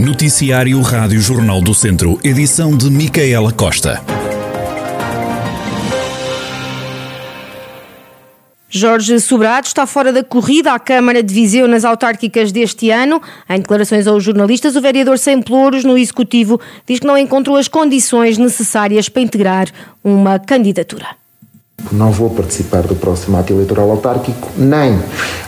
[0.00, 4.02] Noticiário Rádio Jornal do Centro, edição de Micaela Costa.
[8.70, 13.20] Jorge Sobrado está fora da corrida à Câmara de Viseu nas autárquicas deste ano.
[13.46, 16.58] Em declarações aos jornalistas, o vereador sem pluros no Executivo
[16.88, 19.68] diz que não encontrou as condições necessárias para integrar
[20.02, 21.08] uma candidatura.
[21.92, 24.98] Não vou participar do próximo ato eleitoral autárquico, nem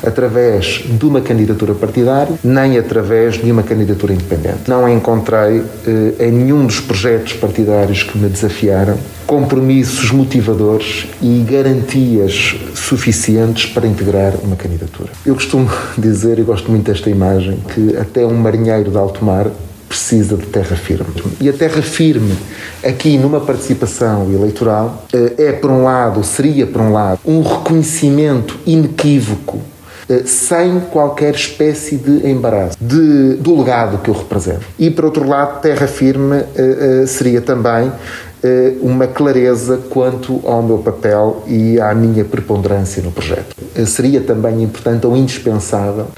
[0.03, 4.68] através de uma candidatura partidária, nem através de uma candidatura independente.
[4.68, 12.57] Não encontrei eh, em nenhum dos projetos partidários que me desafiaram compromissos motivadores e garantias
[12.75, 15.11] suficientes para integrar uma candidatura.
[15.25, 19.46] Eu costumo dizer, e gosto muito desta imagem, que até um marinheiro de alto mar
[19.93, 21.05] precisa de terra firme.
[21.39, 22.35] E a terra firme,
[22.83, 28.59] aqui numa participação eleitoral, eh, é, por um lado, seria, por um lado, um reconhecimento
[28.67, 29.61] inequívoco
[30.09, 34.62] eh, sem qualquer espécie de embaraço de, do legado que eu represento.
[34.78, 37.92] E, por outro lado, terra firme eh, seria também
[38.81, 43.55] uma clareza quanto ao meu papel e à minha preponderância no projeto.
[43.86, 46.09] Seria também importante ou indispensável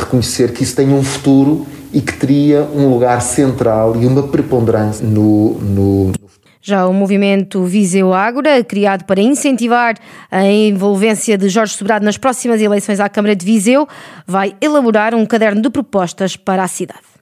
[0.00, 1.64] reconhecer que isso tem um futuro
[1.96, 6.12] e que teria um lugar central e uma preponderância no, no,
[6.60, 9.94] já o movimento Viseu Ágora, criado para incentivar
[10.30, 13.88] a envolvência de Jorge Sobrado nas próximas eleições à Câmara de Viseu,
[14.26, 17.15] vai elaborar um caderno de propostas para a cidade.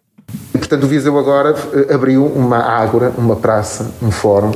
[0.75, 4.51] Portanto, o Viseu agora eh, abriu uma ágora, uma praça, um fórum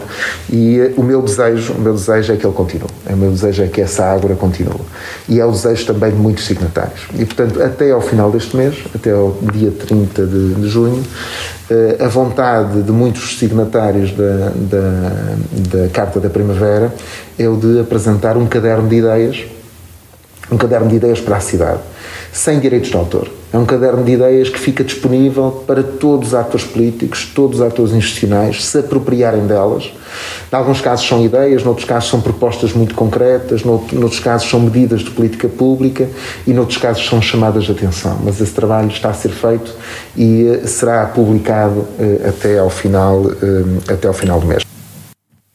[0.51, 2.89] e eh, o meu desejo, o meu desejo é que ele continue.
[3.09, 4.81] O meu desejo é que essa ágora continue.
[5.29, 7.07] E é o desejo também de muitos signatários.
[7.15, 11.05] E, portanto, até ao final deste mês, até ao dia 30 de, de junho,
[11.71, 16.93] eh, a vontade de muitos signatários da, da, da Carta da Primavera
[17.39, 19.45] é o de apresentar um caderno de ideias,
[20.51, 21.81] um caderno de ideias para a cidade,
[22.33, 26.35] sem direitos de autor é um caderno de ideias que fica disponível para todos os
[26.35, 29.91] atores políticos, todos os atores institucionais se apropriarem delas.
[30.53, 35.01] Em alguns casos são ideias, noutros casos são propostas muito concretas, noutros casos são medidas
[35.01, 36.09] de política pública
[36.47, 38.19] e noutros casos são chamadas de atenção.
[38.23, 39.75] Mas esse trabalho está a ser feito
[40.17, 44.78] e eh, será publicado eh, até ao final, eh, até ao final do mês.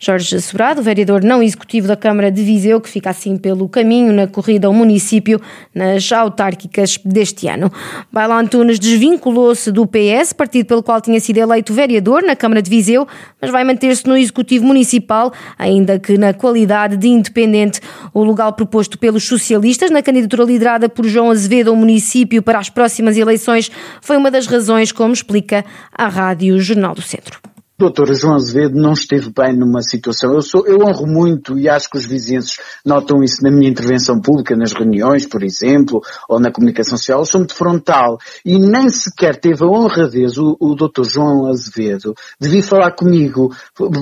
[0.05, 4.27] Jorge Sobrado, vereador não executivo da Câmara de Viseu, que fica assim pelo caminho na
[4.27, 5.39] corrida ao município
[5.73, 7.71] nas autárquicas deste ano.
[8.11, 12.69] Baila Antunes desvinculou-se do PS, partido pelo qual tinha sido eleito vereador na Câmara de
[12.69, 13.07] Viseu,
[13.41, 17.79] mas vai manter-se no Executivo Municipal, ainda que na qualidade de independente.
[18.13, 22.69] O lugar proposto pelos socialistas na candidatura liderada por João Azevedo ao município para as
[22.69, 23.71] próximas eleições
[24.01, 25.63] foi uma das razões, como explica
[25.93, 27.52] a Rádio Jornal do Centro.
[27.83, 30.33] Doutor João Azevedo não esteve bem numa situação.
[30.33, 32.55] Eu, sou, eu honro muito e acho que os vizinhos
[32.85, 37.19] notam isso na minha intervenção pública, nas reuniões, por exemplo, ou na comunicação social.
[37.19, 42.15] Eu sou muito frontal e nem sequer teve a honradez o, o doutor João Azevedo
[42.39, 43.53] de vir falar comigo.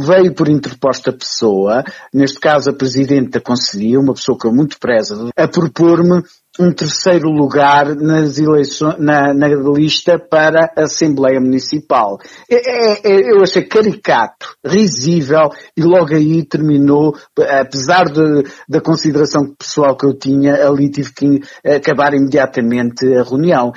[0.06, 4.78] Veio por interposta pessoa, neste caso a Presidente da Conselhia, uma pessoa que eu muito
[4.80, 6.22] prezo, a propor-me
[6.60, 12.18] um terceiro lugar nas eleições, na, na, lista para a Assembleia Municipal.
[12.50, 17.16] É, é, é, eu achei caricato, risível e logo aí terminou,
[17.60, 23.72] apesar de, da consideração pessoal que eu tinha, ali tive que acabar imediatamente a reunião.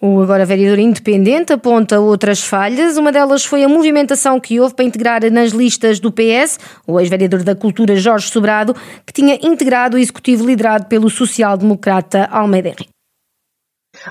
[0.00, 2.96] O agora vereador independente aponta outras falhas.
[2.96, 7.42] Uma delas foi a movimentação que houve para integrar nas listas do PS, o ex-vereador
[7.42, 8.74] da Cultura Jorge Sobrado,
[9.06, 12.93] que tinha integrado o executivo liderado pelo social-democrata Almeida Henrique.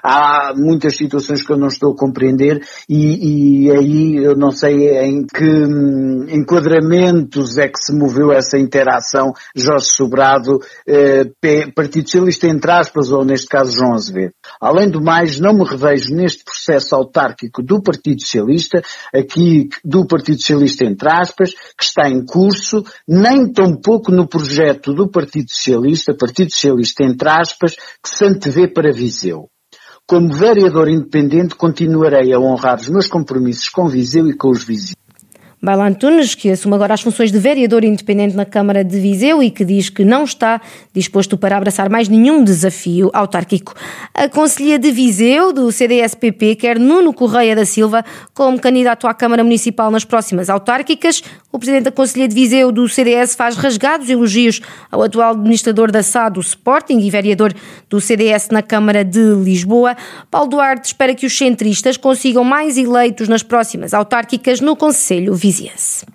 [0.02, 4.98] Há muitas situações que eu não estou a compreender e, e aí eu não sei
[5.00, 11.26] em que hum, enquadramentos é que se moveu essa interação Jorge Sobrado, eh,
[11.76, 14.34] Partido Socialista entre aspas, ou neste caso João Azevedo.
[14.60, 18.82] Além do mais, não me revejo neste processo autárquico do Partido Socialista,
[19.14, 25.10] aqui do Partido Socialista entre aspas, que está em curso, nem tampouco no projeto do
[25.10, 29.53] Partido Socialista, Partido Socialista entre aspas, que se antevê para Viseu.
[30.06, 35.03] Como vereador independente, continuarei a honrar os meus compromissos com Viseu e com os vizinhos.
[35.64, 39.50] Baila Antunes, que assume agora as funções de vereador independente na Câmara de Viseu e
[39.50, 40.60] que diz que não está
[40.94, 43.74] disposto para abraçar mais nenhum desafio autárquico.
[44.14, 49.42] A Conselhia de Viseu, do CDS-PP, quer Nuno Correia da Silva como candidato à Câmara
[49.42, 51.24] Municipal nas próximas autárquicas.
[51.50, 54.60] O presidente da Conselhia de Viseu, do CDS, faz rasgados elogios
[54.92, 57.54] ao atual administrador da SAD, do Sporting, e vereador
[57.90, 59.96] do CDS na Câmara de Lisboa.
[60.30, 65.53] Paulo Duarte espera que os centristas consigam mais eleitos nas próximas autárquicas no Conselho Viseu.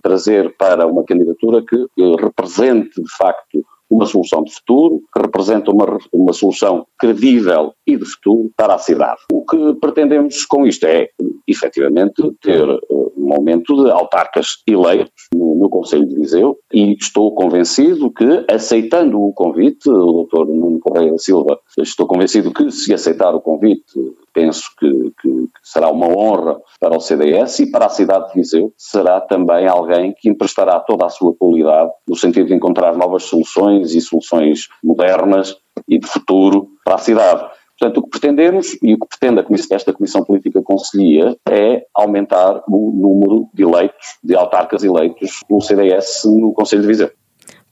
[0.03, 1.87] Trazer para uma candidatura que
[2.21, 8.05] represente, de facto, uma solução de futuro, que representa uma, uma solução credível e de
[8.05, 9.21] futuro para a cidade.
[9.33, 11.09] O que pretendemos com isto é,
[11.47, 18.11] efetivamente, ter uh, um aumento de autarcas eleitos no, Conselho de Viseu e estou convencido
[18.11, 20.47] que, aceitando o convite, o Dr.
[20.47, 23.85] Nuno Correia Silva, estou convencido que, se aceitar o convite,
[24.33, 24.91] penso que,
[25.21, 29.21] que, que, será uma honra para o CDS e para a cidade de Viseu, será
[29.21, 34.01] também alguém que emprestará toda a sua qualidade no sentido de encontrar novas soluções e
[34.01, 35.57] soluções modernas
[35.89, 37.58] e de futuro para a cidade.
[37.79, 42.93] Portanto, o que pretendemos e o que pretende esta Comissão Política Conselhia é aumentar o
[42.93, 47.11] número de eleitos, de autarcas eleitos no CDS no Conselho de Viseu.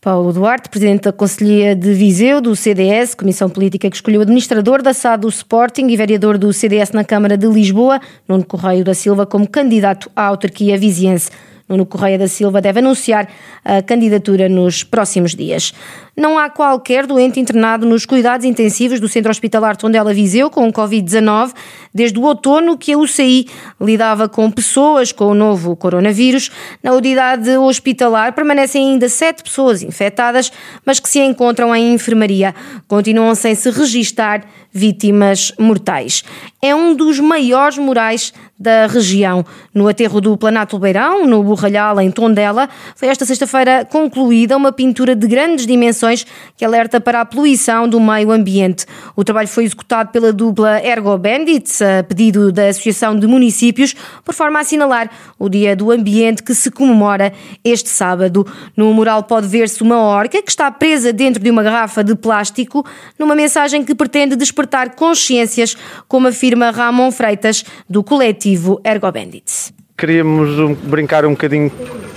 [0.01, 4.95] Paulo Duarte, presidente da Conselhia de Viseu, do CDS, Comissão Política que escolheu administrador da
[4.95, 9.27] SAD do Sporting e vereador do CDS na Câmara de Lisboa, Nuno Correio da Silva,
[9.27, 11.33] como candidato à autarquia viziense.
[11.69, 13.29] Nuno Correia da Silva deve anunciar
[13.65, 15.73] a candidatura nos próximos dias.
[16.17, 21.53] Não há qualquer doente internado nos cuidados intensivos do Centro Hospitalar Tondela Viseu com Covid-19
[21.93, 23.47] desde o outono que a UCI
[23.81, 26.51] lidava com pessoas com o novo coronavírus.
[26.83, 30.51] Na unidade hospitalar permanecem ainda sete pessoas infectadas,
[30.87, 32.55] mas que se encontram em enfermaria.
[32.89, 36.23] Continuam sem se registar vítimas mortais.
[36.63, 39.45] É um dos maiores murais da região.
[39.75, 45.15] No aterro do Planato Beirão, no Borralhal, em Tondela, foi esta sexta-feira concluída uma pintura
[45.15, 46.27] de grandes dimensões
[46.57, 48.87] que alerta para a poluição do meio ambiente.
[49.15, 53.95] O trabalho foi executado pela dupla Ergo Bandits, a pedido da Associação de Municípios,
[54.25, 57.33] por forma a assinalar o Dia do Ambiente que se comemora
[57.63, 58.47] este sábado.
[58.75, 62.87] No mural pode ver-se uma orca que está presa dentro de uma garrafa de plástico,
[63.19, 65.77] numa mensagem que pretende despertar consciências,
[66.09, 69.73] como afirma Ramon Freitas, do coletivo coletivo Ergo Bandits.
[69.97, 71.71] Queríamos brincar um bocadinho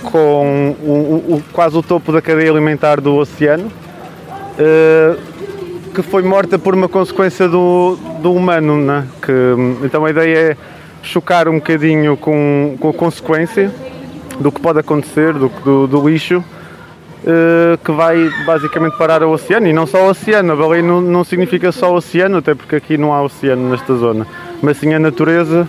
[0.04, 5.18] com o, o, quase o topo da cadeia alimentar do oceano, uh,
[5.92, 8.76] que foi morta por uma consequência do, do humano.
[8.76, 9.06] Né?
[9.20, 9.32] Que,
[9.84, 10.56] então a ideia é
[11.02, 13.72] chocar um bocadinho com, com a consequência
[14.38, 16.44] do que pode acontecer, do, do, do lixo,
[17.22, 21.02] Uh, que vai basicamente parar o oceano e não só o oceano, a baleia não,
[21.02, 24.26] não significa só oceano, até porque aqui não há oceano nesta zona,
[24.62, 25.68] mas sim a natureza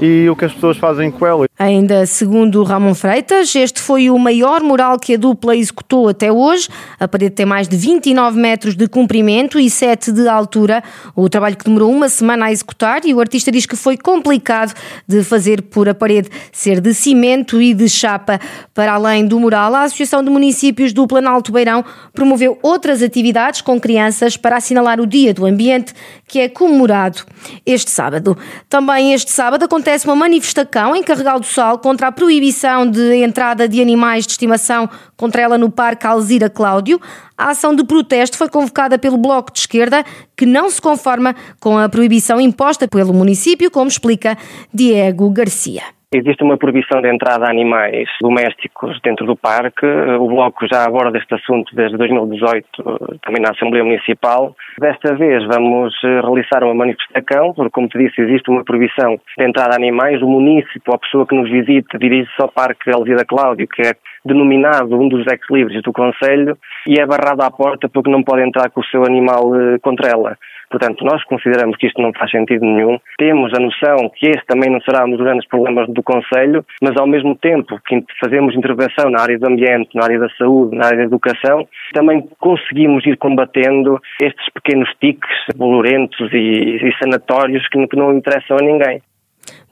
[0.00, 1.46] e o que as pessoas fazem com ela.
[1.58, 6.68] Ainda segundo Ramon Freitas, este foi o maior mural que a dupla executou até hoje.
[7.00, 10.84] A parede tem mais de 29 metros de comprimento e 7 de altura.
[11.14, 14.74] O trabalho que demorou uma semana a executar e o artista diz que foi complicado
[15.08, 18.38] de fazer por a parede ser de cimento e de chapa.
[18.74, 21.82] Para além do mural, a Associação de Municípios do Planalto Beirão
[22.12, 25.94] promoveu outras atividades com crianças para assinalar o Dia do Ambiente,
[26.28, 27.22] que é comemorado
[27.64, 28.36] este sábado.
[28.68, 33.80] Também este sábado acontece uma manifestação em Carregal do contra a proibição de entrada de
[33.80, 37.00] animais de estimação contra ela no Parque Alzira Cláudio.
[37.36, 40.04] A ação de protesto foi convocada pelo Bloco de Esquerda,
[40.36, 44.36] que não se conforma com a proibição imposta pelo município, como explica
[44.72, 45.95] Diego Garcia.
[46.14, 49.84] Existe uma proibição de entrada a animais domésticos dentro do parque.
[49.84, 54.54] O Bloco já aborda este assunto desde 2018, também na Assembleia Municipal.
[54.78, 59.44] Desta vez vamos eh, realizar uma manifestação, porque, como te disse, existe uma proibição de
[59.44, 60.22] entrada a animais.
[60.22, 63.92] O município, a pessoa que nos visita, dirige-se ao Parque Alzida Cláudio, que é
[64.26, 68.70] denominado um dos ex-libres do Conselho, e é barrado à porta porque não pode entrar
[68.70, 70.36] com o seu animal eh, contra ela.
[70.70, 72.98] Portanto, nós consideramos que isto não faz sentido nenhum.
[73.18, 76.96] Temos a noção que este também não será um dos grandes problemas do Conselho, mas
[76.96, 80.86] ao mesmo tempo que fazemos intervenção na área do ambiente, na área da saúde, na
[80.86, 87.86] área da educação, também conseguimos ir combatendo estes pequenos tiques bolorentos e, e sanatórios que,
[87.86, 89.00] que não interessam a ninguém.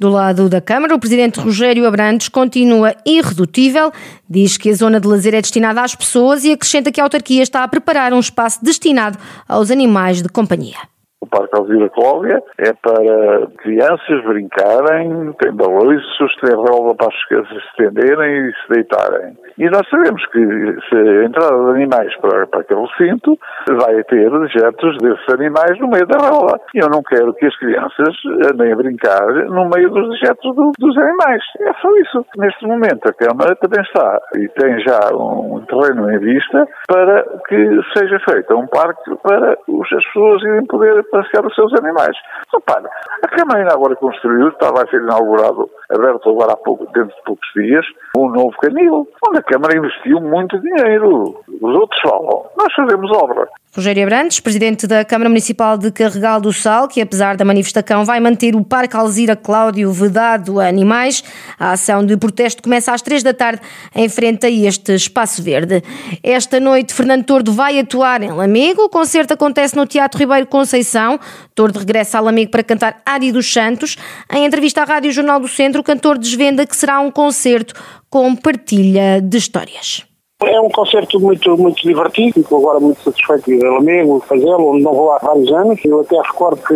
[0.05, 3.91] Do lado da Câmara, o presidente Rogério Abrantes continua irredutível,
[4.29, 7.43] diz que a zona de lazer é destinada às pessoas e acrescenta que a autarquia
[7.43, 9.19] está a preparar um espaço destinado
[9.49, 10.77] aos animais de companhia.
[11.25, 17.49] O Parque Alzira Clóvia é para crianças brincarem, tem baloiços, tem relva para as crianças
[17.49, 19.33] se estenderem e se deitarem.
[19.57, 20.41] E nós sabemos que
[20.89, 23.39] se a entrada de animais para, para aquele recinto
[23.71, 26.61] vai ter dejetos desses animais no meio da rola.
[26.75, 28.15] E eu não quero que as crianças
[28.53, 31.43] andem a brincar no meio dos dejetos do, dos animais.
[31.61, 32.27] É só isso.
[32.37, 37.81] Neste momento a Câmara também está e tem já um terreno em vista para que
[37.97, 42.17] seja feito um parque para as pessoas irem poder passear os seus animais.
[42.53, 42.89] Repara,
[43.23, 47.49] a Câmara agora construiu, está, vai ser inaugurado aberto agora há pouco, dentro de poucos
[47.55, 47.85] dias,
[48.17, 51.41] um novo canil, onde a Câmara investiu muito dinheiro.
[51.49, 53.49] Os outros falam, nós fazemos obra.
[53.75, 58.21] Rogério Abrantes, presidente da Câmara Municipal de Carregal do Sal, que apesar da manifestação vai
[58.21, 61.25] manter o Parque Alzira Cláudio vedado a animais.
[61.59, 63.61] A ação de protesto começa às três da tarde
[63.93, 65.83] em frente a este espaço verde.
[66.23, 68.83] Esta noite, Fernando Tordo vai atuar em Lamego.
[68.83, 71.19] O concerto acontece no Teatro Ribeiro Conceição.
[71.53, 73.97] Tordo regressa a Lamego para cantar Ari dos Santos.
[74.33, 77.75] Em entrevista à Rádio Jornal do Centro, o cantor desvenda que será um concerto
[78.09, 80.14] com partilha de histórias.
[80.47, 85.13] É um concerto muito, muito divertido, estou agora muito satisfeito de Lamego fazê-lo, não vou
[85.13, 85.81] há vários anos.
[85.85, 86.75] Eu até recordo que,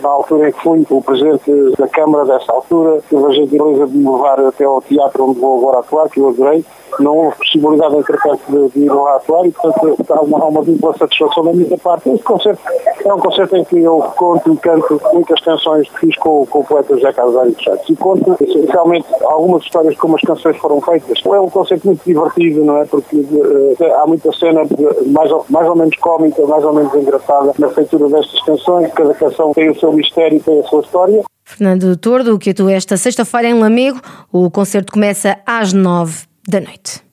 [0.00, 3.96] na altura em que fui o presidente da Câmara, dessa altura, tive a gentileza de
[3.96, 6.64] me levar até ao teatro onde vou agora atuar, que eu adorei.
[6.98, 10.92] Não houve possibilidade, entretanto, de, de ir lá atuar e, portanto, há uma, uma dupla
[10.98, 12.10] satisfação da minha parte.
[12.10, 12.60] Este concerto
[13.04, 16.58] é um concerto em que eu conto e canto muitas canções que fiz com, com
[16.58, 20.80] o poeta José Carlos de Santos e conto, essencialmente, algumas histórias como as canções foram
[20.80, 21.20] feitas.
[21.24, 22.84] É um concerto muito divertido, não é?
[23.02, 24.62] Porque uh, há muita cena
[25.06, 28.92] mais ou, mais ou menos cómica, mais ou menos engraçada na feitura destas canções.
[28.92, 31.22] Cada canção tem o seu mistério e tem a sua história.
[31.44, 34.00] Fernando Tordo, que atua esta sexta-feira em Lamego.
[34.32, 37.09] O concerto começa às nove da noite.